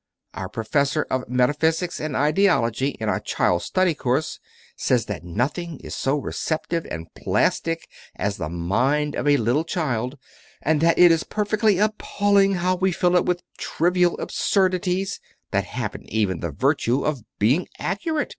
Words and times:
Our 0.33 0.49
Professor 0.49 1.03
of 1.11 1.29
Metaphysics 1.29 1.99
and 1.99 2.15
Ideology 2.17 2.97
in 2.99 3.07
our 3.07 3.19
Child 3.19 3.61
Study 3.61 3.93
Course 3.93 4.39
says 4.75 5.05
that 5.05 5.23
nothing 5.23 5.79
is 5.81 5.93
so 5.93 6.17
receptive 6.17 6.87
and 6.89 7.13
plastic 7.13 7.87
as 8.15 8.37
the 8.37 8.49
Mind 8.49 9.13
of 9.13 9.27
a 9.27 9.37
Little 9.37 9.63
Child, 9.63 10.17
and 10.63 10.81
that 10.81 10.97
it 10.97 11.11
is 11.11 11.23
perfectly 11.23 11.77
appalling 11.77 12.55
how 12.55 12.77
we 12.77 12.91
fill 12.91 13.15
it 13.15 13.27
with 13.27 13.43
trivial 13.59 14.17
absurdities 14.17 15.19
that 15.51 15.65
haven't 15.65 16.09
even 16.09 16.39
the 16.39 16.49
virtue 16.49 17.05
of 17.05 17.19
being 17.37 17.67
accurate. 17.77 18.29